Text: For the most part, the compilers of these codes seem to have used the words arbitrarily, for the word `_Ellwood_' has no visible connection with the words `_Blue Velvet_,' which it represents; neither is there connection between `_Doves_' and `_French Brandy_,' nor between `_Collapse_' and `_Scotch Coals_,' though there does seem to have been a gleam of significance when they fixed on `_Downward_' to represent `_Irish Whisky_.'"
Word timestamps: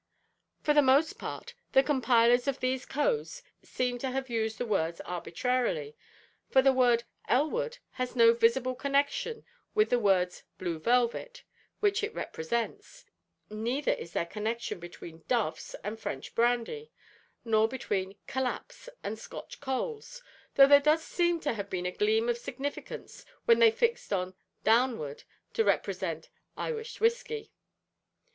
For 0.63 0.73
the 0.73 0.81
most 0.81 1.19
part, 1.19 1.53
the 1.73 1.83
compilers 1.83 2.47
of 2.47 2.59
these 2.59 2.87
codes 2.87 3.43
seem 3.61 3.99
to 3.99 4.09
have 4.09 4.31
used 4.31 4.57
the 4.57 4.65
words 4.65 4.99
arbitrarily, 5.01 5.95
for 6.49 6.63
the 6.63 6.73
word 6.73 7.03
`_Ellwood_' 7.29 7.77
has 7.91 8.15
no 8.15 8.33
visible 8.33 8.73
connection 8.73 9.45
with 9.75 9.91
the 9.91 9.99
words 9.99 10.41
`_Blue 10.59 10.79
Velvet_,' 10.79 11.43
which 11.81 12.03
it 12.03 12.15
represents; 12.15 13.05
neither 13.51 13.91
is 13.91 14.13
there 14.13 14.25
connection 14.25 14.79
between 14.79 15.19
`_Doves_' 15.19 15.75
and 15.83 15.99
`_French 15.99 16.33
Brandy_,' 16.33 16.89
nor 17.45 17.67
between 17.67 18.15
`_Collapse_' 18.27 18.89
and 19.03 19.17
`_Scotch 19.17 19.59
Coals_,' 19.59 20.23
though 20.55 20.65
there 20.65 20.79
does 20.81 21.03
seem 21.03 21.39
to 21.41 21.53
have 21.53 21.69
been 21.69 21.85
a 21.85 21.91
gleam 21.91 22.27
of 22.27 22.39
significance 22.39 23.23
when 23.45 23.59
they 23.59 23.69
fixed 23.69 24.11
on 24.11 24.33
`_Downward_' 24.65 25.25
to 25.53 25.63
represent 25.63 26.31
`_Irish 26.57 26.97
Whisky_.'" 26.99 27.51